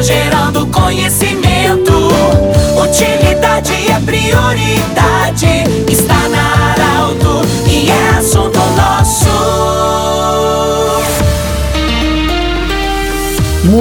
[0.00, 1.92] Informação gerando conhecimento.
[2.82, 5.89] Utilidade é prioridade.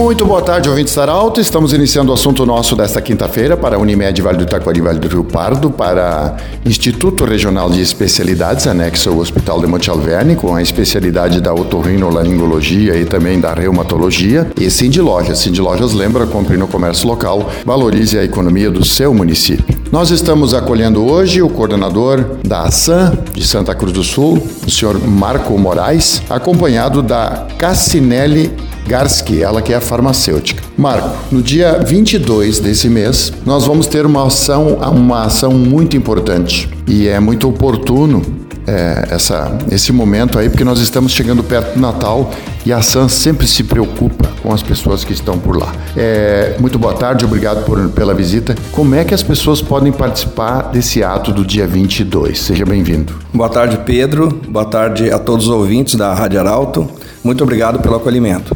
[0.10, 1.39] Muito boa tarde, ouvintes da Alto.
[1.39, 5.07] Estamos iniciando o assunto nosso desta quinta-feira para a Unimed Vale do Taquari Vale do
[5.07, 6.36] Rio Pardo, para
[6.66, 12.96] Instituto Regional de Especialidades, anexo ao Hospital de Monte Alverne, com a especialidade da otorrinolaringologia
[12.96, 14.50] e também da reumatologia.
[14.60, 15.37] E Cindy Lojas.
[15.37, 19.79] Cindy Lojas lembra, compre no comércio local, valorize a economia do seu município.
[19.92, 25.04] Nós estamos acolhendo hoje o coordenador da ASAM de Santa Cruz do Sul, o senhor
[25.04, 28.54] Marco Moraes, acompanhado da Cassinelli
[28.86, 30.62] Garski, ela que é farmacêutica.
[30.78, 36.70] Marco, no dia 22 desse mês, nós vamos ter uma ação, uma ação muito importante
[36.88, 38.22] e é muito oportuno
[38.67, 42.30] é, essa, esse momento aí, porque nós estamos chegando perto do Natal
[42.66, 45.74] e a SAM sempre se preocupa com as pessoas que estão por lá.
[45.96, 48.56] É, muito boa tarde, obrigado por, pela visita.
[48.72, 52.40] Como é que as pessoas podem participar desse ato do dia 22?
[52.40, 53.14] Seja bem-vindo.
[53.34, 54.28] Boa tarde, Pedro.
[54.48, 56.88] Boa tarde a todos os ouvintes da Rádio Arauto.
[57.24, 58.56] Muito obrigado pelo acolhimento.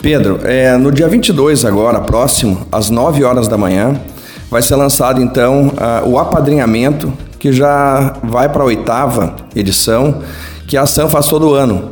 [0.00, 4.00] Pedro, é, no dia 22 agora, próximo, às 9 horas da manhã,
[4.50, 10.22] vai ser lançado então uh, o apadrinhamento, que já vai para a oitava edição,
[10.66, 11.90] que a ação faz todo ano.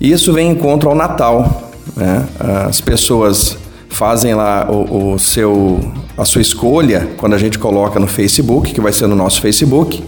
[0.00, 1.70] E isso vem em encontro ao Natal.
[1.96, 2.26] Né?
[2.68, 3.56] As pessoas
[3.88, 5.80] fazem lá o, o, seu,
[6.18, 10.02] a sua escolha quando a gente coloca no Facebook, que vai ser no nosso Facebook,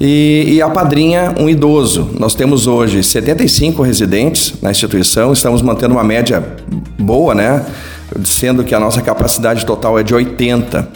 [0.00, 2.10] e, e apadrinha um idoso.
[2.18, 6.42] Nós temos hoje 75 residentes na instituição, estamos mantendo uma média
[6.98, 7.64] boa, né?
[8.24, 10.88] Sendo que a nossa capacidade total é de 80.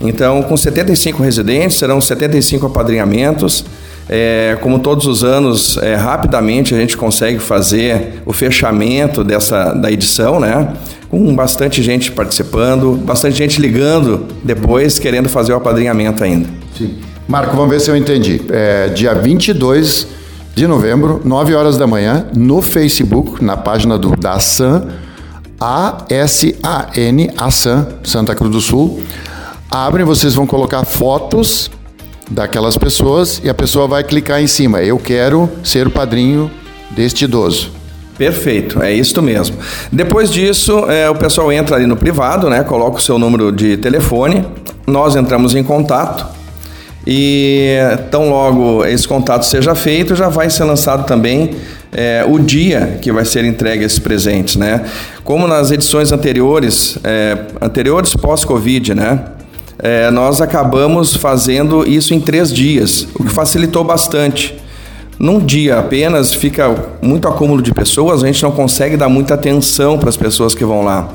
[0.00, 3.64] Então, com 75 residentes, serão 75 apadrinhamentos.
[4.08, 9.92] É, como todos os anos, é, rapidamente a gente consegue fazer o fechamento dessa da
[9.92, 10.72] edição, né?
[11.10, 16.48] Com bastante gente participando, bastante gente ligando depois, querendo fazer o apadrinhamento ainda.
[16.76, 16.96] Sim.
[17.26, 18.40] Marco, vamos ver se eu entendi.
[18.48, 20.06] É, dia 22
[20.54, 24.88] de novembro, 9 horas da manhã, no Facebook, na página do, da SAN,
[25.60, 29.02] A-S-A-N, ASAN, Santa Cruz do Sul.
[29.70, 31.70] Abrem, vocês vão colocar fotos
[32.30, 34.82] daquelas pessoas e a pessoa vai clicar em cima.
[34.82, 36.50] Eu quero ser o padrinho
[36.90, 37.72] deste idoso.
[38.16, 39.56] Perfeito, é isso mesmo.
[39.92, 42.64] Depois disso, é, o pessoal entra ali no privado, né?
[42.64, 44.44] Coloca o seu número de telefone,
[44.86, 46.26] nós entramos em contato
[47.06, 47.76] e
[48.10, 51.54] tão logo esse contato seja feito, já vai ser lançado também
[51.92, 54.84] é, o dia que vai ser entregue esses presentes, né?
[55.22, 59.20] Como nas edições anteriores, é, anteriores pós-Covid, né?
[59.78, 64.54] É, nós acabamos fazendo isso em três dias, o que facilitou bastante.
[65.18, 69.98] Num dia apenas fica muito acúmulo de pessoas, a gente não consegue dar muita atenção
[69.98, 71.08] para as pessoas que vão lá.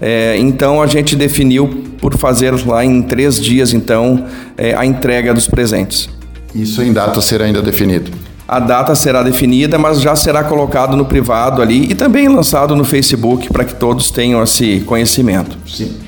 [0.00, 4.26] É, então a gente definiu por fazer lá em três dias então
[4.56, 6.08] é, a entrega dos presentes.
[6.54, 8.10] Isso em data será ainda definido.
[8.46, 12.84] A data será definida, mas já será colocado no privado ali e também lançado no
[12.84, 15.58] Facebook para que todos tenham esse conhecimento.
[15.66, 16.07] Sim.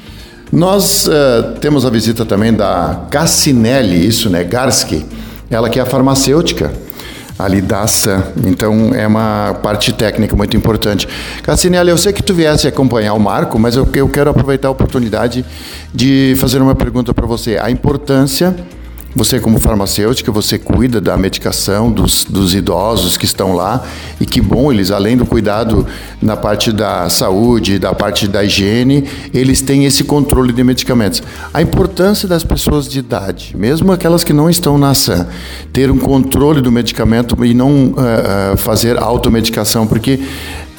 [0.52, 4.42] Nós uh, temos a visita também da Cassinelli, isso, né?
[4.42, 5.06] Garski,
[5.48, 6.72] ela que é a farmacêutica
[7.38, 8.22] ali da ação.
[8.44, 11.08] Então é uma parte técnica muito importante.
[11.42, 14.70] Cassinelli, eu sei que tu viesse acompanhar o Marco, mas eu, eu quero aproveitar a
[14.72, 15.44] oportunidade
[15.94, 17.56] de fazer uma pergunta para você.
[17.56, 18.54] A importância
[19.14, 23.84] você, como farmacêutica, você cuida da medicação dos, dos idosos que estão lá.
[24.20, 25.86] E que bom, eles, além do cuidado
[26.22, 29.04] na parte da saúde, da parte da higiene,
[29.34, 31.22] eles têm esse controle de medicamentos.
[31.52, 35.26] A importância das pessoas de idade, mesmo aquelas que não estão na SAM,
[35.72, 40.20] ter um controle do medicamento e não uh, uh, fazer automedicação, porque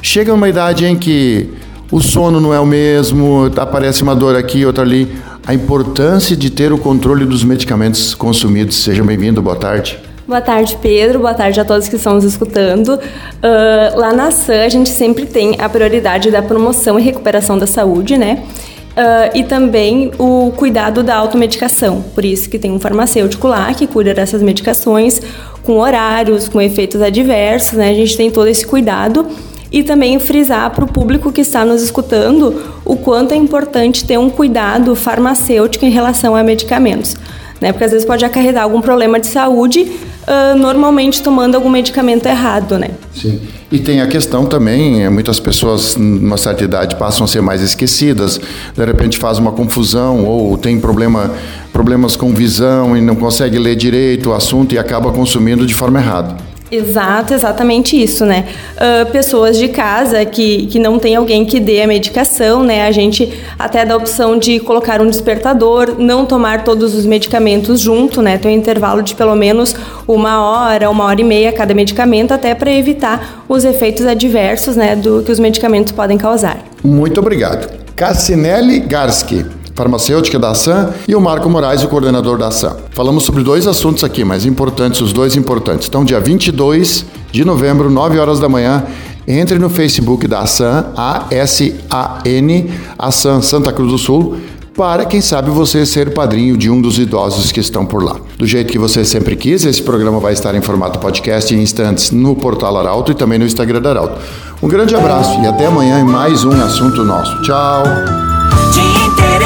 [0.02, 1.50] chega uma idade em que
[1.92, 5.12] o sono não é o mesmo, aparece uma dor aqui, outra ali
[5.52, 8.78] a importância de ter o controle dos medicamentos consumidos.
[8.78, 10.00] Seja bem-vindo, boa tarde.
[10.26, 11.20] Boa tarde, Pedro.
[11.20, 12.94] Boa tarde a todos que estão nos escutando.
[12.94, 17.68] Uh, lá na SAM, a gente sempre tem a prioridade da promoção e recuperação da
[17.68, 18.46] saúde, né?
[18.92, 22.02] Uh, e também o cuidado da automedicação.
[22.16, 25.22] Por isso que tem um farmacêutico lá que cuida dessas medicações
[25.64, 27.90] com horários, com efeitos adversos, né?
[27.90, 29.28] A gente tem todo esse cuidado
[29.72, 34.20] e também frisar para o público que está nos escutando o quanto é importante ter
[34.20, 37.16] um cuidado farmacêutico em relação a medicamentos.
[37.62, 37.72] Né?
[37.72, 42.78] Porque às vezes pode acarretar algum problema de saúde, uh, normalmente tomando algum medicamento errado,
[42.78, 42.90] né?
[43.14, 43.40] Sim.
[43.72, 48.42] E tem a questão também, muitas pessoas numa certa idade passam a ser mais esquecidas,
[48.76, 51.32] de repente faz uma confusão ou tem problema,
[51.72, 56.00] problemas com visão e não consegue ler direito o assunto e acaba consumindo de forma
[56.00, 56.51] errada.
[56.72, 58.46] Exato, exatamente isso, né?
[58.78, 62.88] Uh, pessoas de casa que, que não tem alguém que dê a medicação, né?
[62.88, 67.82] A gente até dá a opção de colocar um despertador, não tomar todos os medicamentos
[67.82, 68.38] junto, né?
[68.38, 69.76] Tem um intervalo de pelo menos
[70.08, 74.96] uma hora, uma hora e meia cada medicamento, até para evitar os efeitos adversos, né?
[74.96, 76.64] Do que os medicamentos podem causar.
[76.82, 77.70] Muito obrigado.
[77.98, 79.46] Cassinelli Garski
[79.82, 82.78] farmacêutica da Ação, e o Marco Moraes, o coordenador da Ação.
[82.92, 85.88] Falamos sobre dois assuntos aqui, mas importantes, os dois importantes.
[85.88, 88.84] Então, dia 22 de novembro, 9 horas da manhã,
[89.28, 94.38] entre no Facebook da Ação, A-S-A-N, Ação Santa Cruz do Sul,
[94.78, 98.18] para, quem sabe, você ser padrinho de um dos idosos que estão por lá.
[98.38, 102.12] Do jeito que você sempre quis, esse programa vai estar em formato podcast em instantes
[102.12, 104.20] no portal Arauto e também no Instagram da Arauto.
[104.62, 107.42] Um grande abraço e até amanhã em mais um assunto nosso.
[107.42, 107.84] Tchau!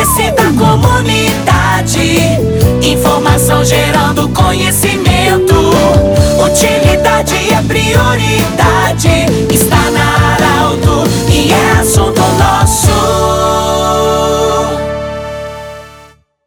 [0.05, 2.19] Interesse da comunidade.
[2.81, 5.55] Informação gerando conhecimento.
[6.43, 8.74] Utilidade é prioridade.